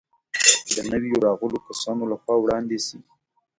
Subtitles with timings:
[0.73, 2.97] د نویو راغلو کسانو له خوا وړاندې شي.